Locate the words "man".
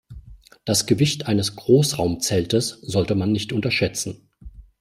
3.13-3.31